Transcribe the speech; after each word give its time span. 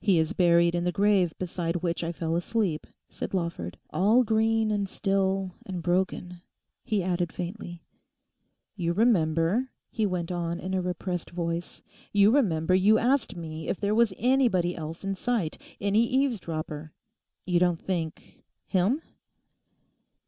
'He 0.00 0.18
is 0.18 0.32
buried 0.32 0.74
in 0.74 0.82
the 0.82 0.90
grave 0.90 1.32
beside 1.38 1.76
which 1.76 2.02
I 2.02 2.10
fell 2.10 2.34
asleep,' 2.34 2.84
said 3.08 3.32
Lawford; 3.32 3.78
'all 3.90 4.24
green 4.24 4.72
and 4.72 4.88
still 4.88 5.52
and 5.64 5.84
broken,' 5.84 6.40
he 6.82 7.00
added 7.00 7.32
faintly. 7.32 7.84
'You 8.74 8.92
remember,' 8.92 9.70
he 9.88 10.04
went 10.04 10.32
on 10.32 10.58
in 10.58 10.74
a 10.74 10.82
repressed 10.82 11.30
voice—'you 11.30 12.28
remember 12.32 12.74
you 12.74 12.98
asked 12.98 13.36
me 13.36 13.68
if 13.68 13.78
there 13.80 13.94
was 13.94 14.12
anybody 14.18 14.74
else 14.74 15.04
in 15.04 15.14
sight, 15.14 15.58
any 15.80 16.02
eavesdropper? 16.04 16.92
You 17.44 17.60
don't 17.60 17.78
think—him? 17.78 19.00